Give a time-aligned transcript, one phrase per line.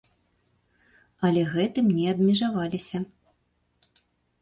[1.29, 3.07] Але гэтым не абмежаваліся.